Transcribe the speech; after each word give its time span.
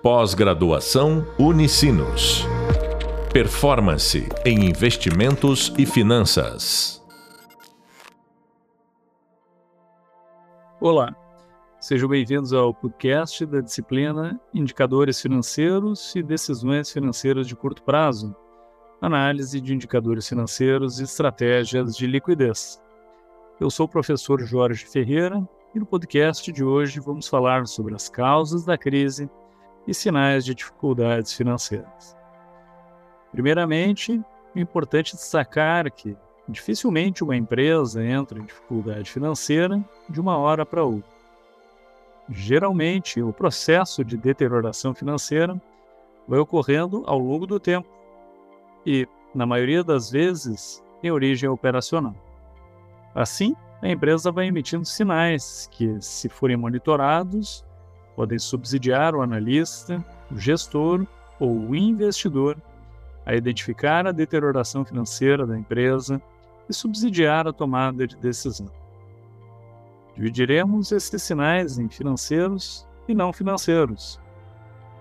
Pós-graduação 0.00 1.26
Unicinos. 1.40 2.46
Performance 3.32 4.28
em 4.46 4.64
investimentos 4.64 5.74
e 5.76 5.84
finanças. 5.84 7.04
Olá, 10.80 11.12
sejam 11.80 12.08
bem-vindos 12.08 12.52
ao 12.52 12.72
podcast 12.72 13.44
da 13.44 13.60
disciplina 13.60 14.40
Indicadores 14.54 15.20
Financeiros 15.20 16.14
e 16.14 16.22
Decisões 16.22 16.92
Financeiras 16.92 17.48
de 17.48 17.56
Curto 17.56 17.82
Prazo, 17.82 18.36
análise 19.02 19.60
de 19.60 19.74
indicadores 19.74 20.28
financeiros 20.28 21.00
e 21.00 21.02
estratégias 21.02 21.96
de 21.96 22.06
liquidez. 22.06 22.80
Eu 23.60 23.68
sou 23.68 23.86
o 23.86 23.90
professor 23.90 24.40
Jorge 24.46 24.86
Ferreira 24.86 25.42
e 25.74 25.80
no 25.80 25.84
podcast 25.84 26.52
de 26.52 26.62
hoje 26.62 27.00
vamos 27.00 27.26
falar 27.26 27.66
sobre 27.66 27.96
as 27.96 28.08
causas 28.08 28.64
da 28.64 28.78
crise 28.78 29.28
e 29.88 29.94
sinais 29.94 30.44
de 30.44 30.54
dificuldades 30.54 31.32
financeiras. 31.32 32.14
Primeiramente, 33.32 34.22
é 34.54 34.60
importante 34.60 35.16
destacar 35.16 35.90
que 35.90 36.14
dificilmente 36.46 37.24
uma 37.24 37.34
empresa 37.34 38.04
entra 38.04 38.38
em 38.38 38.44
dificuldade 38.44 39.10
financeira 39.10 39.82
de 40.08 40.20
uma 40.20 40.36
hora 40.36 40.66
para 40.66 40.84
outra. 40.84 41.10
Geralmente, 42.28 43.22
o 43.22 43.32
processo 43.32 44.04
de 44.04 44.18
deterioração 44.18 44.94
financeira 44.94 45.60
vai 46.26 46.38
ocorrendo 46.38 47.02
ao 47.06 47.18
longo 47.18 47.46
do 47.46 47.58
tempo 47.58 47.88
e, 48.84 49.08
na 49.34 49.46
maioria 49.46 49.82
das 49.82 50.10
vezes, 50.10 50.84
tem 51.00 51.10
origem 51.10 51.48
operacional. 51.48 52.14
Assim, 53.14 53.56
a 53.80 53.88
empresa 53.88 54.30
vai 54.30 54.48
emitindo 54.48 54.84
sinais 54.84 55.66
que, 55.70 55.98
se 56.02 56.28
forem 56.28 56.58
monitorados, 56.58 57.64
podem 58.18 58.36
subsidiar 58.36 59.14
o 59.14 59.22
analista, 59.22 60.04
o 60.28 60.36
gestor 60.36 61.06
ou 61.38 61.56
o 61.56 61.76
investidor 61.76 62.60
a 63.24 63.32
identificar 63.32 64.08
a 64.08 64.10
deterioração 64.10 64.84
financeira 64.84 65.46
da 65.46 65.56
empresa 65.56 66.20
e 66.68 66.74
subsidiar 66.74 67.46
a 67.46 67.52
tomada 67.52 68.08
de 68.08 68.16
decisão. 68.16 68.68
Dividiremos 70.16 70.90
esses 70.90 71.22
sinais 71.22 71.78
em 71.78 71.88
financeiros 71.88 72.84
e 73.06 73.14
não 73.14 73.32
financeiros. 73.32 74.20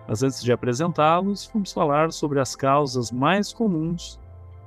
Mas 0.07 0.21
antes 0.21 0.43
de 0.43 0.51
apresentá-los, 0.51 1.49
vamos 1.51 1.73
falar 1.73 2.11
sobre 2.11 2.39
as 2.39 2.55
causas 2.55 3.11
mais 3.11 3.51
comuns 3.51 4.19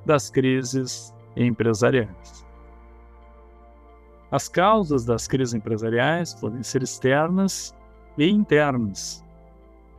das 0.04 0.28
crises 0.28 1.14
empresariais. 1.36 2.44
As 4.28 4.48
causas 4.48 5.04
das 5.04 5.28
crises 5.28 5.54
empresariais 5.54 6.34
podem 6.34 6.64
ser 6.64 6.82
externas 6.82 7.78
e 8.20 8.30
internas. 8.30 9.24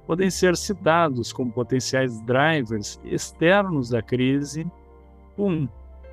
Podem 0.05 0.30
ser 0.30 0.55
citados 0.55 1.33
como 1.33 1.52
potenciais 1.52 2.22
drivers 2.22 3.00
externos 3.03 3.89
da 3.89 4.02
crise. 4.02 4.69
1. 5.38 5.44
Um, 5.44 5.67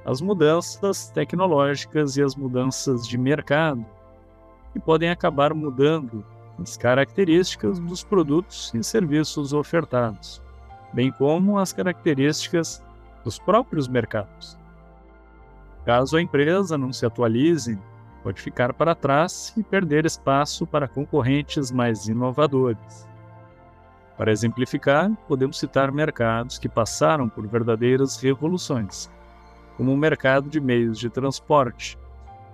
as 0.06 0.22
mudanças 0.22 1.10
tecnológicas 1.10 2.16
e 2.16 2.22
as 2.22 2.34
mudanças 2.34 3.06
de 3.06 3.18
mercado, 3.18 3.84
que 4.72 4.80
podem 4.80 5.10
acabar 5.10 5.52
mudando 5.52 6.24
as 6.58 6.78
características 6.78 7.78
dos 7.78 8.02
produtos 8.02 8.72
e 8.72 8.82
serviços 8.82 9.52
ofertados, 9.52 10.42
bem 10.94 11.12
como 11.12 11.58
as 11.58 11.74
características 11.74 12.82
dos 13.22 13.38
próprios 13.38 13.86
mercados. 13.86 14.56
Caso 15.84 16.16
a 16.16 16.22
empresa 16.22 16.78
não 16.78 16.90
se 16.90 17.04
atualize 17.04 17.78
pode 18.28 18.42
ficar 18.42 18.74
para 18.74 18.94
trás 18.94 19.54
e 19.56 19.62
perder 19.62 20.04
espaço 20.04 20.66
para 20.66 20.86
concorrentes 20.86 21.70
mais 21.70 22.08
inovadores. 22.08 23.08
Para 24.18 24.30
exemplificar, 24.30 25.10
podemos 25.26 25.58
citar 25.58 25.90
mercados 25.90 26.58
que 26.58 26.68
passaram 26.68 27.26
por 27.26 27.46
verdadeiras 27.46 28.20
revoluções, 28.20 29.08
como 29.78 29.94
o 29.94 29.96
mercado 29.96 30.50
de 30.50 30.60
meios 30.60 30.98
de 30.98 31.08
transporte, 31.08 31.96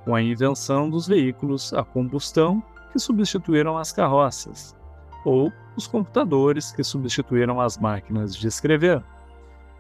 com 0.05 0.15
a 0.15 0.23
invenção 0.23 0.89
dos 0.89 1.09
veículos 1.09 1.75
a 1.75 1.83
combustão 1.83 2.63
que 2.93 2.99
substituíram 3.01 3.77
as 3.77 3.91
carroças, 3.91 4.77
ou 5.25 5.53
os 5.75 5.89
computadores 5.89 6.71
que 6.71 6.85
substituíram 6.85 7.61
as 7.61 7.77
máquinas 7.79 8.37
de 8.37 8.47
escrever, 8.47 9.03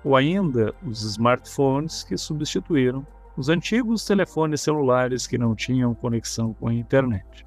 ou 0.02 0.16
ainda 0.16 0.74
os 0.84 1.04
smartphones 1.04 2.02
que 2.02 2.16
substituíram 2.16 3.06
os 3.36 3.48
antigos 3.48 4.04
telefones 4.04 4.60
celulares 4.60 5.26
que 5.26 5.36
não 5.36 5.54
tinham 5.54 5.94
conexão 5.94 6.54
com 6.54 6.68
a 6.68 6.74
internet, 6.74 7.46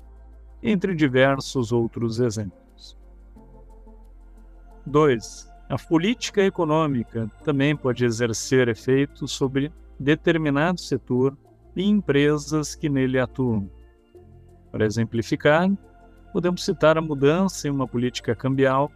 entre 0.61 0.93
diversos 0.93 1.71
outros 1.71 2.19
exemplos. 2.19 2.97
2. 4.85 5.49
A 5.69 5.77
política 5.77 6.41
econômica 6.41 7.29
também 7.43 7.75
pode 7.75 8.05
exercer 8.05 8.69
efeito 8.69 9.27
sobre 9.27 9.71
determinado 9.99 10.79
setor 10.79 11.37
e 11.75 11.83
empresas 11.83 12.75
que 12.75 12.89
nele 12.89 13.19
atuam. 13.19 13.69
Para 14.71 14.85
exemplificar, 14.85 15.69
podemos 16.31 16.63
citar 16.63 16.97
a 16.97 17.01
mudança 17.01 17.67
em 17.67 17.71
uma 17.71 17.87
política 17.87 18.35
cambial, 18.35 18.91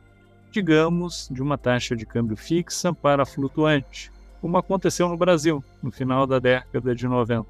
digamos, 0.52 1.30
de 1.32 1.42
uma 1.42 1.58
taxa 1.58 1.96
de 1.96 2.06
câmbio 2.06 2.38
fixa 2.38 2.94
para 2.94 3.26
flutuante, 3.26 4.12
como 4.42 4.58
aconteceu 4.58 5.08
no 5.08 5.16
Brasil 5.16 5.64
no 5.82 5.92
final 5.92 6.26
da 6.26 6.40
década 6.40 6.96
de 6.96 7.08
90. 7.08 7.46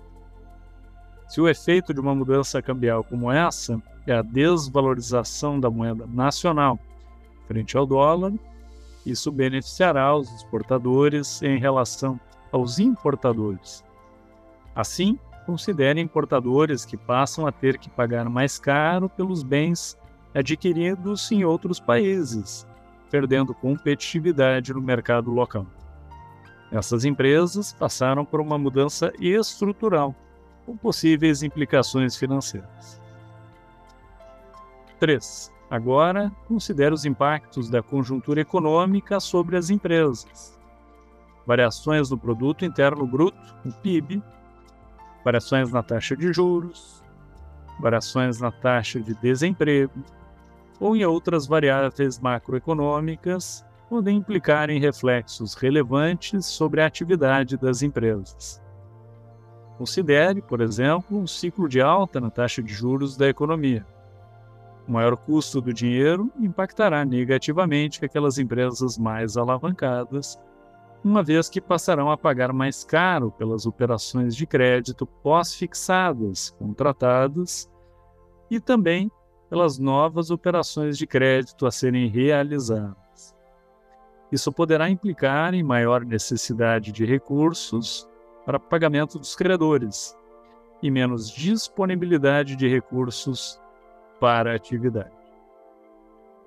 Se 1.28 1.40
o 1.40 1.48
efeito 1.48 1.94
de 1.94 2.02
uma 2.02 2.14
mudança 2.14 2.62
cambial 2.62 3.04
como 3.06 3.32
essa 3.32 3.82
é 4.06 4.14
a 4.14 4.22
desvalorização 4.22 5.58
da 5.60 5.70
moeda 5.70 6.06
nacional 6.06 6.78
frente 7.48 7.78
ao 7.78 7.86
dólar, 7.86 8.34
isso 9.06 9.32
beneficiará 9.32 10.16
os 10.16 10.30
exportadores 10.34 11.42
em 11.42 11.58
relação 11.58 12.20
aos 12.52 12.80
importadores. 12.80 13.84
Assim, 14.76 15.18
considere 15.46 16.00
importadores 16.00 16.86
que 16.86 16.98
passam 16.98 17.48
a 17.48 17.52
ter 17.52 17.78
que 17.78 17.90
pagar 17.90 18.30
mais 18.30 18.60
caro 18.60 19.10
pelos 19.10 19.42
bens 19.42 19.98
adquiridos 20.34 21.32
em 21.32 21.44
outros 21.44 21.80
países, 21.80 22.68
perdendo 23.10 23.54
competitividade 23.54 24.74
no 24.74 24.82
mercado 24.82 25.32
local. 25.32 25.66
Essas 26.72 27.04
empresas 27.04 27.74
passaram 27.74 28.24
por 28.24 28.40
uma 28.40 28.58
mudança 28.58 29.12
estrutural, 29.20 30.16
com 30.66 30.78
possíveis 30.78 31.44
implicações 31.44 32.16
financeiras. 32.16 33.02
3. 35.00 35.52
Agora, 35.70 36.32
considere 36.48 36.94
os 36.94 37.06
impactos 37.06 37.70
da 37.70 37.84
conjuntura 37.84 38.40
econômica 38.40 39.20
sobre 39.20 39.58
as 39.58 39.70
empresas. 39.70 40.58
Variações 41.46 42.10
no 42.10 42.18
produto 42.18 42.64
interno 42.64 43.06
bruto, 43.06 43.56
o 43.66 43.72
PIB, 43.72 44.24
variações 45.26 45.72
na 45.72 45.84
taxa 45.84 46.16
de 46.16 46.32
juros, 46.32 47.04
variações 47.80 48.40
na 48.40 48.52
taxa 48.52 49.00
de 49.00 49.14
desemprego 49.16 50.04
ou 50.80 50.96
em 50.96 51.04
outras 51.04 51.48
variáveis 51.48 52.20
macroeconômicas 52.20 53.66
podem 53.92 54.16
implicar 54.16 54.70
em 54.70 54.80
reflexos 54.80 55.54
relevantes 55.54 56.46
sobre 56.46 56.82
a 56.82 56.86
atividade 56.86 57.58
das 57.58 57.82
empresas. 57.82 58.64
Considere, 59.78 60.42
por 60.42 60.62
exemplo, 60.62 61.20
um 61.20 61.28
ciclo 61.28 61.68
de 61.68 61.82
alta 61.82 62.22
na 62.22 62.30
taxa 62.30 62.64
de 62.64 62.74
juros 62.74 63.18
da 63.18 63.28
economia. 63.28 63.86
O 64.88 64.94
maior 64.94 65.18
custo 65.18 65.60
do 65.60 65.74
dinheiro 65.74 66.32
impactará 66.40 67.04
negativamente 67.04 68.06
aquelas 68.06 68.38
empresas 68.38 68.98
mais 68.98 69.36
alavancadas, 69.36 70.40
uma 71.04 71.22
vez 71.22 71.50
que 71.50 71.60
passarão 71.60 72.10
a 72.10 72.18
pagar 72.18 72.54
mais 72.54 72.86
caro 72.86 73.30
pelas 73.32 73.66
operações 73.66 74.38
de 74.38 74.48
crédito 74.48 75.06
pós-fixadas 75.06 76.52
contratadas 76.52 77.70
e 78.50 78.58
também 78.58 79.12
pelas 79.50 79.78
novas 79.78 80.32
operações 80.32 80.98
de 80.98 81.06
crédito 81.06 81.66
a 81.66 81.72
serem 81.72 82.08
realizadas. 82.08 83.01
Isso 84.32 84.52
poderá 84.52 84.90
implicar 84.90 85.54
em 85.54 85.62
maior 85.62 86.06
necessidade 86.06 86.92
de 86.92 87.06
recursos 87.06 88.08
para 88.46 88.60
pagamento 88.60 89.20
dos 89.20 89.36
credores 89.36 90.16
e 90.82 90.90
menos 90.90 91.30
disponibilidade 91.30 92.56
de 92.56 92.68
recursos 92.68 93.60
para 94.20 94.52
a 94.52 94.56
atividade. 94.56 95.12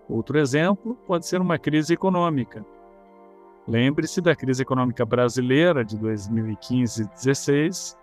Outro 0.09 0.39
exemplo 0.39 0.97
pode 1.07 1.27
ser 1.27 1.41
uma 1.41 1.59
crise 1.59 1.95
econômica. 1.95 2.65
Lembre-se 3.67 4.21
da 4.21 4.35
crise 4.35 4.63
econômica 4.63 5.05
brasileira 5.05 5.85
de 5.85 5.97
2015 5.97 7.03
e 7.03 7.05
2016, 7.05 7.99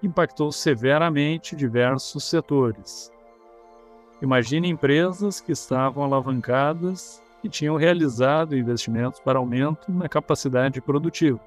que 0.00 0.06
impactou 0.06 0.52
severamente 0.52 1.56
diversos 1.56 2.24
setores. 2.24 3.10
Imagine 4.20 4.68
empresas 4.68 5.40
que 5.40 5.52
estavam 5.52 6.04
alavancadas 6.04 7.22
que 7.42 7.48
tinham 7.48 7.76
realizado 7.76 8.56
investimentos 8.56 9.18
para 9.18 9.40
aumento 9.40 9.90
na 9.90 10.08
capacidade 10.08 10.80
produtiva, 10.80 11.40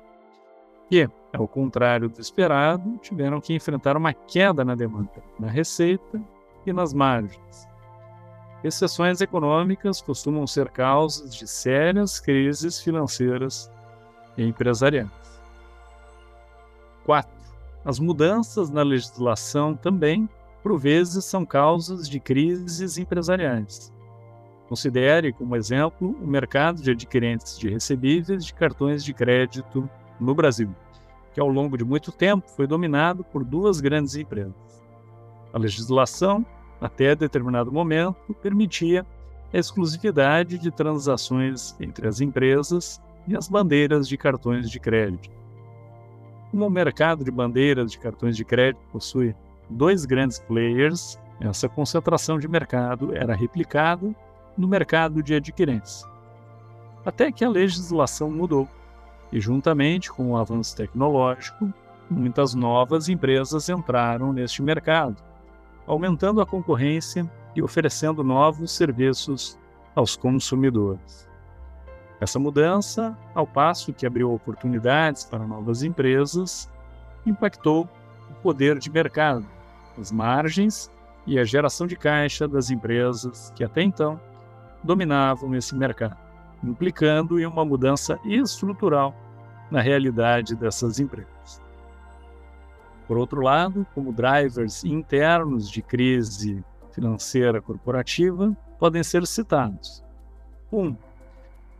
que, 0.89 1.09
ao 1.33 1.47
contrário 1.47 2.09
do 2.09 2.19
esperado, 2.19 2.97
tiveram 2.97 3.39
que 3.39 3.53
enfrentar 3.53 3.95
uma 3.95 4.13
queda 4.13 4.65
na 4.65 4.75
demanda, 4.75 5.23
na 5.39 5.47
receita 5.47 6.21
e 6.65 6.73
nas 6.73 6.93
margens. 6.93 7.65
Recessões 8.61 9.21
econômicas 9.21 10.01
costumam 10.01 10.45
ser 10.45 10.69
causas 10.69 11.33
de 11.33 11.47
sérias 11.47 12.19
crises 12.19 12.81
financeiras 12.81 13.71
e 14.37 14.43
empresariais. 14.43 15.09
4. 17.05 17.31
As 17.85 17.99
mudanças 17.99 18.69
na 18.69 18.81
legislação 18.81 19.75
também, 19.75 20.27
por 20.61 20.77
vezes, 20.77 21.23
são 21.23 21.45
causas 21.45 22.09
de 22.09 22.19
crises 22.19 22.97
empresariais. 22.97 23.93
Considere 24.67 25.31
como 25.31 25.55
exemplo 25.55 26.15
o 26.21 26.27
mercado 26.27 26.81
de 26.81 26.91
adquirentes 26.91 27.57
de 27.59 27.69
recebíveis 27.69 28.43
de 28.43 28.53
cartões 28.53 29.03
de 29.03 29.13
crédito 29.13 29.87
no 30.19 30.33
Brasil, 30.33 30.73
que 31.33 31.39
ao 31.39 31.47
longo 31.47 31.77
de 31.77 31.85
muito 31.85 32.11
tempo 32.11 32.49
foi 32.49 32.65
dominado 32.65 33.23
por 33.23 33.43
duas 33.43 33.79
grandes 33.79 34.15
empresas. 34.15 34.83
A 35.53 35.59
legislação, 35.59 36.43
até 36.81 37.15
determinado 37.15 37.71
momento, 37.71 38.33
permitia 38.41 39.05
a 39.53 39.57
exclusividade 39.57 40.57
de 40.57 40.71
transações 40.71 41.75
entre 41.79 42.07
as 42.07 42.19
empresas 42.19 42.99
e 43.27 43.37
as 43.37 43.47
bandeiras 43.47 44.07
de 44.07 44.17
cartões 44.17 44.69
de 44.69 44.79
crédito. 44.79 45.29
Como 46.49 46.65
o 46.65 46.69
mercado 46.69 47.23
de 47.23 47.31
bandeiras 47.31 47.91
de 47.91 47.99
cartões 47.99 48.35
de 48.35 48.43
crédito 48.43 48.81
possui 48.91 49.35
dois 49.69 50.05
grandes 50.05 50.39
players, 50.39 51.19
essa 51.39 51.69
concentração 51.69 52.39
de 52.39 52.47
mercado 52.47 53.15
era 53.15 53.35
replicada 53.35 54.15
no 54.57 54.67
mercado 54.67 55.21
de 55.21 55.35
adquirentes. 55.35 56.03
Até 57.05 57.31
que 57.31 57.45
a 57.45 57.49
legislação 57.49 58.31
mudou 58.31 58.67
e, 59.31 59.39
juntamente 59.39 60.11
com 60.11 60.31
o 60.31 60.37
avanço 60.37 60.75
tecnológico, 60.75 61.71
muitas 62.09 62.53
novas 62.53 63.09
empresas 63.09 63.69
entraram 63.69 64.31
neste 64.31 64.61
mercado, 64.61 65.21
aumentando 65.85 66.41
a 66.41 66.45
concorrência 66.45 67.29
e 67.55 67.61
oferecendo 67.61 68.23
novos 68.23 68.71
serviços 68.71 69.57
aos 69.95 70.15
consumidores. 70.15 71.27
Essa 72.19 72.39
mudança, 72.39 73.17
ao 73.33 73.45
passo 73.45 73.93
que 73.93 74.05
abriu 74.05 74.33
oportunidades 74.33 75.25
para 75.25 75.45
novas 75.45 75.83
empresas, 75.83 76.69
impactou 77.25 77.87
o 78.29 78.33
poder 78.35 78.79
de 78.79 78.89
mercado, 78.89 79.45
as 79.99 80.11
margens 80.11 80.91
e 81.27 81.39
a 81.39 81.43
geração 81.43 81.87
de 81.87 81.95
caixa 81.95 82.47
das 82.47 82.69
empresas 82.69 83.51
que 83.55 83.63
até 83.63 83.81
então 83.81 84.19
dominavam 84.85 85.55
esse 85.55 85.75
mercado, 85.75 86.17
implicando 86.63 87.39
em 87.39 87.45
uma 87.45 87.65
mudança 87.65 88.19
estrutural 88.23 89.13
na 89.69 89.81
realidade 89.81 90.55
dessas 90.55 90.99
empresas. 90.99 91.61
Por 93.07 93.17
outro 93.17 93.41
lado, 93.41 93.85
como 93.93 94.13
drivers 94.13 94.83
internos 94.83 95.69
de 95.69 95.81
crise 95.81 96.63
financeira 96.91 97.61
corporativa, 97.61 98.55
podem 98.79 99.03
ser 99.03 99.25
citados: 99.27 100.03
1. 100.71 100.79
Um, 100.79 100.97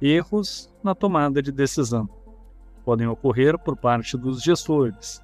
erros 0.01 0.69
na 0.83 0.93
tomada 0.93 1.41
de 1.41 1.51
decisão. 1.51 2.09
Podem 2.83 3.07
ocorrer 3.07 3.57
por 3.57 3.75
parte 3.75 4.17
dos 4.17 4.41
gestores. 4.41 5.21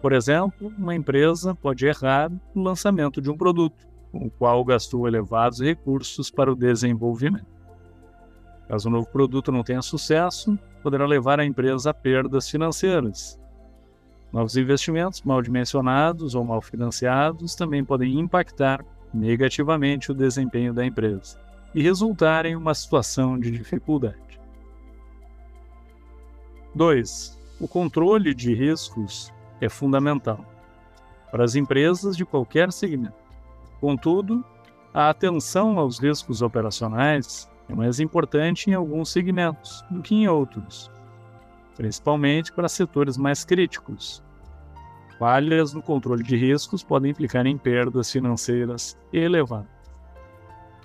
Por 0.00 0.12
exemplo, 0.12 0.72
uma 0.78 0.94
empresa 0.94 1.54
pode 1.54 1.86
errar 1.86 2.30
no 2.54 2.62
lançamento 2.62 3.20
de 3.20 3.30
um 3.30 3.36
produto, 3.36 3.86
com 4.14 4.26
o 4.26 4.30
qual 4.30 4.64
gastou 4.64 5.08
elevados 5.08 5.58
recursos 5.58 6.30
para 6.30 6.52
o 6.52 6.54
desenvolvimento. 6.54 7.46
Caso 8.68 8.88
o 8.88 8.92
novo 8.92 9.08
produto 9.08 9.50
não 9.50 9.64
tenha 9.64 9.82
sucesso, 9.82 10.56
poderá 10.82 11.04
levar 11.04 11.40
a 11.40 11.44
empresa 11.44 11.90
a 11.90 11.94
perdas 11.94 12.48
financeiras. 12.48 13.38
Novos 14.32 14.56
investimentos 14.56 15.22
mal 15.22 15.42
dimensionados 15.42 16.34
ou 16.34 16.44
mal 16.44 16.62
financiados 16.62 17.54
também 17.54 17.84
podem 17.84 18.18
impactar 18.18 18.84
negativamente 19.12 20.12
o 20.12 20.14
desempenho 20.14 20.72
da 20.72 20.86
empresa 20.86 21.38
e 21.74 21.82
resultar 21.82 22.46
em 22.46 22.56
uma 22.56 22.74
situação 22.74 23.38
de 23.38 23.50
dificuldade. 23.50 24.40
2. 26.74 27.38
O 27.60 27.68
controle 27.68 28.32
de 28.34 28.54
riscos 28.54 29.32
é 29.60 29.68
fundamental 29.68 30.44
para 31.30 31.44
as 31.44 31.54
empresas 31.54 32.16
de 32.16 32.24
qualquer 32.24 32.72
segmento. 32.72 33.23
Contudo, 33.84 34.42
a 34.94 35.10
atenção 35.10 35.78
aos 35.78 35.98
riscos 35.98 36.40
operacionais 36.40 37.50
é 37.68 37.74
mais 37.74 38.00
importante 38.00 38.70
em 38.70 38.72
alguns 38.72 39.10
segmentos 39.10 39.84
do 39.90 40.00
que 40.00 40.14
em 40.14 40.26
outros, 40.26 40.90
principalmente 41.76 42.50
para 42.50 42.66
setores 42.66 43.18
mais 43.18 43.44
críticos. 43.44 44.22
Falhas 45.18 45.74
no 45.74 45.82
controle 45.82 46.22
de 46.22 46.34
riscos 46.34 46.82
podem 46.82 47.10
implicar 47.10 47.44
em 47.44 47.58
perdas 47.58 48.10
financeiras 48.10 48.96
elevadas. 49.12 49.68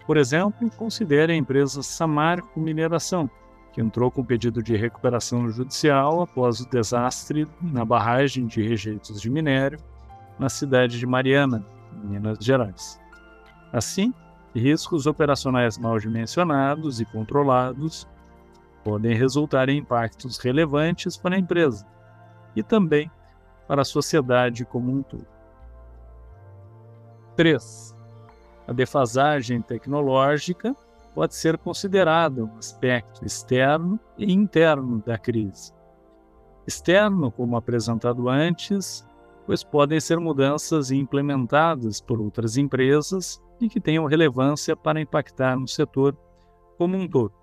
Por 0.06 0.18
exemplo, 0.18 0.70
considere 0.72 1.32
a 1.32 1.38
empresa 1.38 1.82
Samarco 1.82 2.60
Mineração, 2.60 3.30
que 3.72 3.80
entrou 3.80 4.12
com 4.12 4.26
pedido 4.26 4.62
de 4.62 4.76
recuperação 4.76 5.50
judicial 5.50 6.22
após 6.22 6.60
o 6.60 6.70
desastre 6.70 7.48
na 7.62 7.86
barragem 7.86 8.46
de 8.46 8.62
rejeitos 8.62 9.22
de 9.22 9.30
minério 9.30 9.80
na 10.38 10.50
cidade 10.50 11.00
de 11.00 11.06
Mariana, 11.06 11.66
Minas 12.04 12.38
Gerais. 12.40 13.00
Assim, 13.72 14.14
riscos 14.56 15.06
operacionais 15.06 15.78
mal 15.78 16.00
dimensionados 16.00 17.00
e 17.00 17.06
controlados 17.06 18.08
podem 18.84 19.16
resultar 19.16 19.70
em 19.70 19.80
impactos 19.80 20.38
relevantes 20.38 21.18
para 21.18 21.36
a 21.36 21.40
empresa 21.40 21.86
e 22.56 22.64
também 22.64 23.12
para 23.68 23.82
a 23.82 23.86
sociedade 23.86 24.66
como 24.66 24.92
um 24.92 25.04
todo. 25.04 25.28
3. 27.36 27.96
A 28.68 28.74
defasagem 28.74 29.62
tecnológica 29.62 30.76
pode 31.14 31.36
ser 31.36 31.58
considerada 31.58 32.44
um 32.44 32.58
aspecto 32.58 33.26
externo 33.26 34.00
e 34.18 34.32
interno 34.32 35.02
da 35.06 35.18
crise. 35.18 35.74
Externo, 36.68 37.32
como 37.32 37.58
apresentado 37.58 38.30
antes, 38.30 39.08
pois 39.50 39.64
podem 39.64 40.00
ser 40.00 40.20
mudanças 40.20 40.92
implementadas 40.92 42.00
por 42.00 42.22
outras 42.22 42.56
empresas 42.56 43.42
e 43.60 43.68
que 43.68 43.80
tenham 43.80 44.06
relevância 44.06 44.76
para 44.76 45.02
impactar 45.02 45.58
no 45.58 45.68
setor 45.68 46.16
como 46.78 46.96
um 46.96 47.08
todo. 47.08 47.34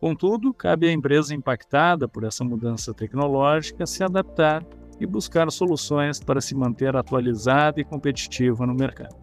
Contudo, 0.00 0.52
cabe 0.52 0.88
à 0.88 0.92
empresa 0.92 1.32
impactada 1.32 2.08
por 2.08 2.24
essa 2.24 2.42
mudança 2.42 2.92
tecnológica 2.92 3.86
se 3.86 4.02
adaptar 4.02 4.66
e 4.98 5.06
buscar 5.06 5.48
soluções 5.52 6.18
para 6.18 6.40
se 6.40 6.56
manter 6.56 6.96
atualizada 6.96 7.80
e 7.80 7.84
competitiva 7.84 8.66
no 8.66 8.74
mercado. 8.74 9.14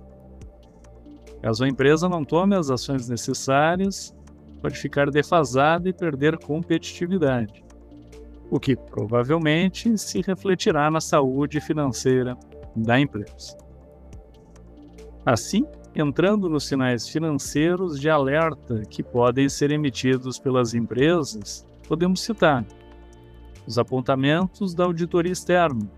Caso 1.42 1.66
a 1.66 1.68
empresa 1.68 2.08
não 2.08 2.24
tome 2.24 2.56
as 2.56 2.70
ações 2.70 3.10
necessárias, 3.10 4.16
pode 4.62 4.78
ficar 4.78 5.12
defasada 5.12 5.90
e 5.90 5.94
perder 5.94 6.38
competitividade 6.38 7.62
o 8.54 8.60
que 8.60 8.76
provavelmente 8.76 9.98
se 9.98 10.22
refletirá 10.22 10.92
na 10.92 11.02
saúde 11.02 11.60
financeira 11.60 12.38
da 12.76 13.00
empresa. 13.00 13.58
Assim, 15.26 15.66
entrando 15.96 16.48
nos 16.48 16.68
sinais 16.68 17.10
financeiros 17.10 18.00
de 18.00 18.12
alerta 18.12 18.84
que 18.88 19.02
podem 19.02 19.50
ser 19.50 19.72
emitidos 19.72 20.38
pelas 20.38 20.76
empresas, 20.76 21.66
podemos 21.88 22.22
citar 22.22 22.64
os 23.66 23.80
apontamentos 23.80 24.76
da 24.76 24.84
auditoria 24.84 25.32
externa, 25.32 25.90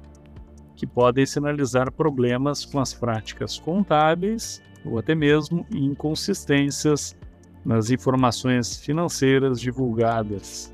que 0.77 0.87
podem 0.87 1.25
sinalizar 1.25 1.91
problemas 1.91 2.63
com 2.63 2.79
as 2.79 2.93
práticas 2.93 3.59
contábeis 3.59 4.63
ou 4.85 4.97
até 4.97 5.13
mesmo 5.13 5.65
inconsistências 5.69 7.17
nas 7.65 7.89
informações 7.89 8.77
financeiras 8.77 9.59
divulgadas 9.59 10.73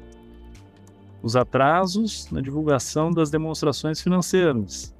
os 1.23 1.35
atrasos 1.35 2.29
na 2.31 2.41
divulgação 2.41 3.11
das 3.11 3.29
demonstrações 3.29 4.01
financeiras, 4.01 4.95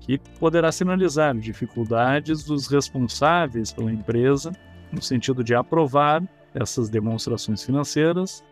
que 0.00 0.18
poderá 0.38 0.70
sinalizar 0.70 1.34
dificuldades 1.36 2.44
dos 2.44 2.66
responsáveis 2.66 3.72
pela 3.72 3.92
empresa 3.92 4.52
no 4.92 5.02
sentido 5.02 5.42
de 5.42 5.54
aprovar 5.54 6.22
essas 6.54 6.88
demonstrações 6.88 7.62
financeiras 7.62 8.44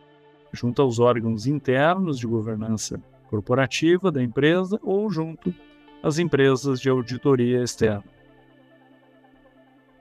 junto 0.53 0.83
aos 0.83 0.99
órgãos 0.99 1.47
internos 1.47 2.19
de 2.19 2.27
governança 2.27 3.01
corporativa 3.29 4.11
da 4.11 4.23
empresa 4.23 4.79
ou 4.83 5.11
junto 5.11 5.55
às 6.03 6.19
empresas 6.19 6.81
de 6.81 6.89
auditoria 6.89 7.63
externa. 7.63 8.05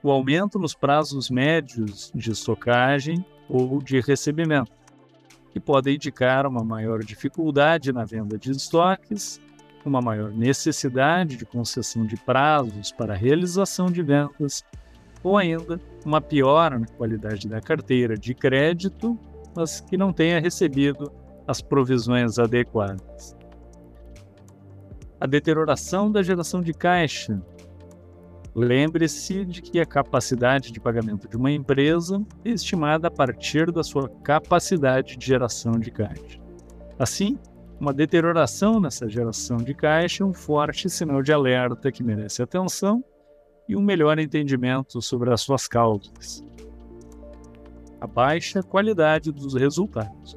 O 0.02 0.10
aumento 0.10 0.58
nos 0.58 0.74
prazos 0.74 1.30
médios 1.30 2.10
de 2.12 2.32
estocagem 2.32 3.24
ou 3.48 3.80
de 3.80 4.00
recebimento 4.00 4.81
que 5.52 5.60
podem 5.60 5.96
indicar 5.96 6.46
uma 6.46 6.64
maior 6.64 7.00
dificuldade 7.00 7.92
na 7.92 8.04
venda 8.04 8.38
de 8.38 8.50
estoques, 8.50 9.40
uma 9.84 10.00
maior 10.00 10.30
necessidade 10.30 11.36
de 11.36 11.44
concessão 11.44 12.06
de 12.06 12.16
prazos 12.16 12.90
para 12.92 13.14
realização 13.14 13.86
de 13.86 14.02
vendas, 14.02 14.64
ou 15.22 15.36
ainda 15.36 15.78
uma 16.04 16.20
piora 16.20 16.78
na 16.78 16.86
qualidade 16.86 17.46
da 17.48 17.60
carteira 17.60 18.16
de 18.16 18.34
crédito, 18.34 19.18
mas 19.54 19.80
que 19.80 19.96
não 19.96 20.12
tenha 20.12 20.40
recebido 20.40 21.12
as 21.46 21.60
provisões 21.60 22.38
adequadas. 22.38 23.36
A 25.20 25.26
deterioração 25.26 26.10
da 26.10 26.22
geração 26.22 26.60
de 26.60 26.72
caixa 26.72 27.40
Lembre-se 28.54 29.46
de 29.46 29.62
que 29.62 29.80
a 29.80 29.86
capacidade 29.86 30.70
de 30.70 30.78
pagamento 30.78 31.26
de 31.26 31.36
uma 31.36 31.50
empresa 31.50 32.22
é 32.44 32.50
estimada 32.50 33.08
a 33.08 33.10
partir 33.10 33.72
da 33.72 33.82
sua 33.82 34.10
capacidade 34.22 35.16
de 35.16 35.26
geração 35.26 35.72
de 35.78 35.90
caixa. 35.90 36.38
Assim, 36.98 37.38
uma 37.80 37.94
deterioração 37.94 38.78
nessa 38.78 39.08
geração 39.08 39.56
de 39.56 39.72
caixa 39.72 40.22
é 40.22 40.26
um 40.26 40.34
forte 40.34 40.90
sinal 40.90 41.22
de 41.22 41.32
alerta 41.32 41.90
que 41.90 42.02
merece 42.02 42.42
atenção 42.42 43.02
e 43.66 43.74
um 43.74 43.80
melhor 43.80 44.18
entendimento 44.18 45.00
sobre 45.00 45.32
as 45.32 45.40
suas 45.40 45.66
causas. 45.66 46.44
A 48.00 48.06
baixa 48.06 48.62
qualidade 48.62 49.32
dos 49.32 49.54
resultados. 49.54 50.36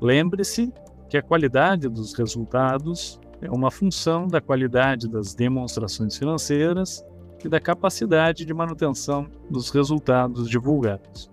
Lembre-se 0.00 0.72
que 1.08 1.16
a 1.16 1.22
qualidade 1.22 1.88
dos 1.88 2.14
resultados 2.14 3.18
é 3.42 3.50
uma 3.50 3.72
função 3.72 4.28
da 4.28 4.40
qualidade 4.40 5.08
das 5.08 5.34
demonstrações 5.34 6.16
financeiras 6.16 7.04
e 7.44 7.48
da 7.48 7.60
capacidade 7.60 8.44
de 8.44 8.54
manutenção 8.54 9.28
dos 9.50 9.70
resultados 9.70 10.48
divulgados. 10.48 11.30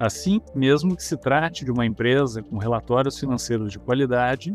Assim, 0.00 0.40
mesmo 0.54 0.96
que 0.96 1.02
se 1.02 1.16
trate 1.16 1.64
de 1.64 1.70
uma 1.70 1.84
empresa 1.84 2.42
com 2.42 2.56
relatórios 2.56 3.18
financeiros 3.18 3.72
de 3.72 3.78
qualidade, 3.78 4.52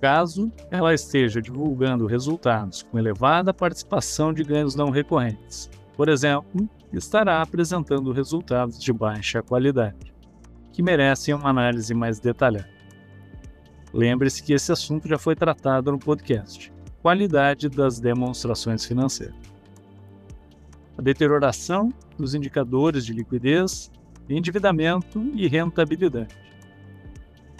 caso 0.00 0.50
ela 0.70 0.92
esteja 0.92 1.40
divulgando 1.40 2.06
resultados 2.06 2.82
com 2.82 2.98
elevada 2.98 3.54
participação 3.54 4.32
de 4.32 4.44
ganhos 4.44 4.74
não 4.74 4.90
recorrentes, 4.90 5.70
por 5.96 6.08
exemplo, 6.08 6.68
estará 6.92 7.40
apresentando 7.40 8.12
resultados 8.12 8.78
de 8.78 8.92
baixa 8.92 9.42
qualidade, 9.42 10.12
que 10.72 10.82
merecem 10.82 11.34
uma 11.34 11.48
análise 11.50 11.94
mais 11.94 12.20
detalhada. 12.20 12.70
Lembre-se 13.92 14.42
que 14.42 14.52
esse 14.52 14.70
assunto 14.70 15.08
já 15.08 15.18
foi 15.18 15.34
tratado 15.34 15.92
no 15.92 15.98
podcast 15.98 16.72
qualidade 17.02 17.68
das 17.68 17.98
demonstrações 17.98 18.86
financeiras. 18.86 19.34
A 20.96 21.02
deterioração 21.02 21.92
dos 22.16 22.34
indicadores 22.34 23.04
de 23.04 23.12
liquidez, 23.12 23.90
endividamento 24.28 25.20
e 25.34 25.48
rentabilidade. 25.48 26.36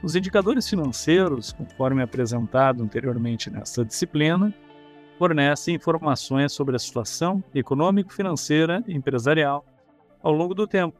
Os 0.02 0.14
indicadores 0.14 0.68
financeiros, 0.68 1.52
conforme 1.52 2.02
apresentado 2.02 2.82
anteriormente 2.82 3.50
nesta 3.50 3.84
disciplina, 3.84 4.54
fornecem 5.18 5.74
informações 5.74 6.52
sobre 6.52 6.76
a 6.76 6.78
situação 6.78 7.42
econômico-financeira 7.54 8.82
e 8.86 8.94
empresarial 8.94 9.64
ao 10.22 10.32
longo 10.32 10.54
do 10.54 10.66
tempo, 10.66 10.98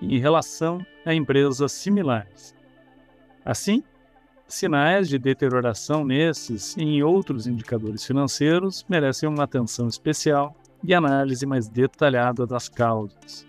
em 0.00 0.18
relação 0.18 0.84
a 1.04 1.14
empresas 1.14 1.72
similares. 1.72 2.54
Assim, 3.44 3.82
Sinais 4.50 5.08
de 5.08 5.16
deterioração 5.16 6.04
nesses 6.04 6.76
e 6.76 6.82
em 6.82 7.02
outros 7.04 7.46
indicadores 7.46 8.04
financeiros 8.04 8.84
merecem 8.88 9.28
uma 9.28 9.44
atenção 9.44 9.86
especial 9.86 10.56
e 10.82 10.92
análise 10.92 11.46
mais 11.46 11.68
detalhada 11.68 12.44
das 12.44 12.68
causas. 12.68 13.46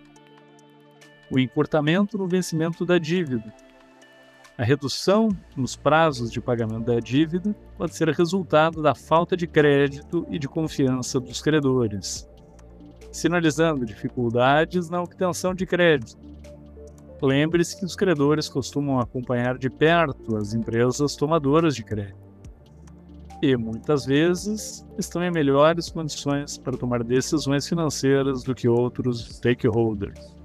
O 1.31 1.39
encurtamento 1.39 2.19
no 2.19 2.27
vencimento 2.27 2.85
da 2.85 2.99
dívida. 2.99 3.51
A 4.55 4.63
redução 4.63 5.29
nos 5.57 5.75
prazos 5.75 6.31
de 6.31 6.39
pagamento 6.39 6.85
da 6.85 6.99
dívida 6.99 7.55
pode 7.75 7.95
ser 7.95 8.07
resultado 8.09 8.79
da 8.79 8.93
falta 8.93 9.35
de 9.35 9.47
crédito 9.47 10.27
e 10.29 10.37
de 10.37 10.47
confiança 10.47 11.19
dos 11.19 11.41
credores, 11.41 12.29
sinalizando 13.11 13.87
dificuldades 13.87 14.87
na 14.87 15.01
obtenção 15.01 15.55
de 15.55 15.65
crédito 15.65 16.30
Lembre-se 17.21 17.77
que 17.77 17.85
os 17.85 17.95
credores 17.95 18.49
costumam 18.49 18.99
acompanhar 18.99 19.55
de 19.55 19.69
perto 19.69 20.35
as 20.35 20.55
empresas 20.55 21.15
tomadoras 21.15 21.75
de 21.75 21.83
crédito 21.83 22.31
e, 23.43 23.55
muitas 23.55 24.05
vezes, 24.05 24.85
estão 24.97 25.23
em 25.23 25.31
melhores 25.31 25.89
condições 25.89 26.57
para 26.57 26.77
tomar 26.77 27.03
decisões 27.03 27.67
financeiras 27.67 28.43
do 28.43 28.55
que 28.55 28.67
outros 28.67 29.35
stakeholders. 29.35 30.35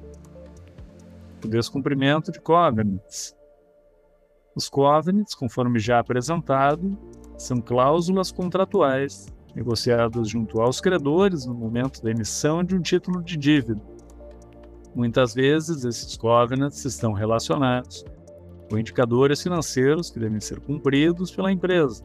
O 1.45 1.49
descumprimento 1.49 2.31
de 2.31 2.41
covenants. 2.41 3.35
Os 4.55 4.69
covenants, 4.69 5.35
conforme 5.35 5.79
já 5.79 5.99
apresentado, 5.99 6.97
são 7.37 7.61
cláusulas 7.61 8.33
contratuais 8.33 9.27
negociadas 9.55 10.29
junto 10.29 10.61
aos 10.61 10.81
credores 10.81 11.47
no 11.47 11.55
momento 11.55 12.03
da 12.03 12.11
emissão 12.11 12.63
de 12.63 12.75
um 12.75 12.81
título 12.81 13.23
de 13.23 13.37
dívida 13.37 13.96
Muitas 14.97 15.35
vezes, 15.35 15.85
esses 15.85 16.17
covenants 16.17 16.83
estão 16.87 17.13
relacionados 17.13 18.03
com 18.71 18.79
indicadores 18.79 19.43
financeiros 19.43 20.11
que 20.11 20.19
devem 20.19 20.41
ser 20.41 20.59
cumpridos 20.59 21.31
pela 21.31 21.53
empresa, 21.53 22.03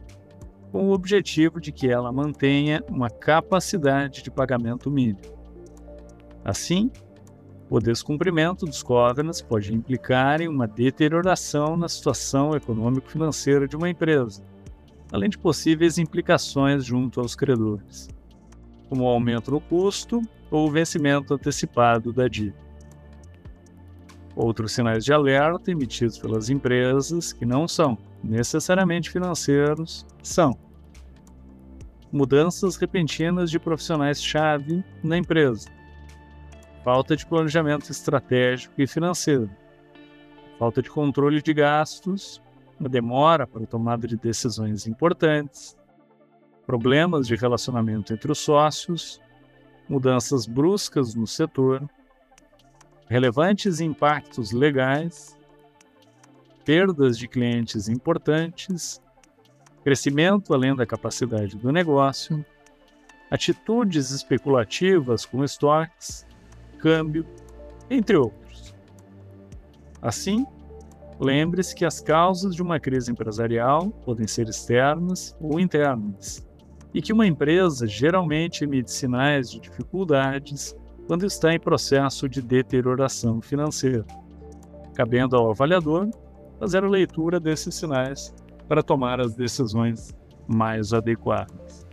com 0.70 0.90
o 0.90 0.92
objetivo 0.92 1.58
de 1.58 1.72
que 1.72 1.88
ela 1.88 2.12
mantenha 2.12 2.84
uma 2.90 3.08
capacidade 3.08 4.22
de 4.22 4.30
pagamento 4.30 4.90
mínimo. 4.90 5.20
Assim, 6.44 6.90
o 7.70 7.80
descumprimento 7.80 8.66
dos 8.66 8.82
covenants 8.82 9.40
pode 9.40 9.74
implicar 9.74 10.42
em 10.42 10.48
uma 10.48 10.68
deterioração 10.68 11.78
na 11.78 11.88
situação 11.88 12.54
econômico-financeira 12.54 13.66
de 13.66 13.74
uma 13.74 13.88
empresa, 13.88 14.44
além 15.10 15.30
de 15.30 15.38
possíveis 15.38 15.96
implicações 15.96 16.84
junto 16.84 17.20
aos 17.20 17.34
credores, 17.34 18.10
como 18.90 19.04
o 19.04 19.08
aumento 19.08 19.50
no 19.50 19.62
custo 19.62 20.20
ou 20.50 20.68
o 20.68 20.70
vencimento 20.70 21.32
antecipado 21.32 22.12
da 22.12 22.28
dívida. 22.28 22.71
Outros 24.34 24.72
sinais 24.72 25.04
de 25.04 25.12
alerta 25.12 25.70
emitidos 25.70 26.18
pelas 26.18 26.48
empresas, 26.48 27.32
que 27.32 27.44
não 27.44 27.68
são 27.68 27.98
necessariamente 28.24 29.10
financeiros, 29.10 30.06
são 30.22 30.56
mudanças 32.10 32.76
repentinas 32.76 33.50
de 33.50 33.58
profissionais-chave 33.58 34.84
na 35.02 35.18
empresa, 35.18 35.68
falta 36.84 37.16
de 37.16 37.26
planejamento 37.26 37.90
estratégico 37.90 38.74
e 38.78 38.86
financeiro, 38.86 39.50
falta 40.58 40.82
de 40.82 40.90
controle 40.90 41.42
de 41.42 41.52
gastos, 41.52 42.42
uma 42.78 42.88
demora 42.88 43.46
para 43.46 43.64
a 43.64 43.66
tomada 43.66 44.06
de 44.06 44.16
decisões 44.16 44.86
importantes, 44.86 45.76
problemas 46.66 47.26
de 47.26 47.34
relacionamento 47.34 48.12
entre 48.12 48.30
os 48.30 48.38
sócios, 48.38 49.20
mudanças 49.88 50.46
bruscas 50.46 51.14
no 51.14 51.26
setor 51.26 51.88
relevantes 53.12 53.78
impactos 53.78 54.52
legais, 54.52 55.36
perdas 56.64 57.18
de 57.18 57.28
clientes 57.28 57.86
importantes, 57.86 59.02
crescimento 59.84 60.54
além 60.54 60.74
da 60.74 60.86
capacidade 60.86 61.58
do 61.58 61.70
negócio, 61.70 62.42
atitudes 63.30 64.12
especulativas 64.12 65.26
com 65.26 65.44
estoques, 65.44 66.26
câmbio, 66.78 67.26
entre 67.90 68.16
outros. 68.16 68.74
Assim, 70.00 70.46
lembre-se 71.20 71.74
que 71.74 71.84
as 71.84 72.00
causas 72.00 72.54
de 72.54 72.62
uma 72.62 72.80
crise 72.80 73.12
empresarial 73.12 73.90
podem 74.06 74.26
ser 74.26 74.48
externas 74.48 75.36
ou 75.38 75.60
internas, 75.60 76.48
e 76.94 77.02
que 77.02 77.12
uma 77.12 77.26
empresa 77.26 77.86
geralmente 77.86 78.64
emite 78.64 78.90
sinais 78.90 79.50
de 79.50 79.60
dificuldades 79.60 80.74
quando 81.06 81.26
está 81.26 81.52
em 81.52 81.60
processo 81.60 82.28
de 82.28 82.40
deterioração 82.40 83.40
financeira, 83.40 84.04
cabendo 84.94 85.36
ao 85.36 85.50
avaliador 85.50 86.08
fazer 86.58 86.84
a 86.84 86.88
leitura 86.88 87.40
desses 87.40 87.74
sinais 87.74 88.32
para 88.68 88.82
tomar 88.82 89.20
as 89.20 89.34
decisões 89.34 90.14
mais 90.46 90.92
adequadas. 90.92 91.86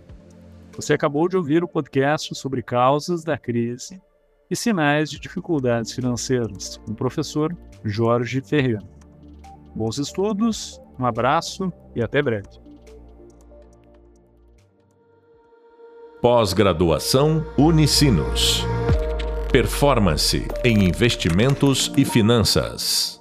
Você 0.75 0.93
acabou 0.93 1.27
de 1.27 1.35
ouvir 1.35 1.63
o 1.63 1.67
podcast 1.67 2.33
sobre 2.35 2.61
causas 2.61 3.23
da 3.23 3.37
crise 3.37 4.01
e 4.49 4.55
sinais 4.55 5.09
de 5.09 5.19
dificuldades 5.19 5.91
financeiras 5.91 6.77
com 6.77 6.91
o 6.91 6.95
professor 6.95 7.55
Jorge 7.83 8.41
Ferreira. 8.41 8.81
Bons 9.75 9.97
estudos, 9.97 10.81
um 10.97 11.05
abraço 11.05 11.71
e 11.95 12.01
até 12.01 12.21
breve. 12.21 12.49
Pós-graduação 16.21 17.45
Unicinos. 17.57 18.65
Performance 19.51 20.47
em 20.63 20.85
investimentos 20.85 21.91
e 21.97 22.05
finanças. 22.05 23.18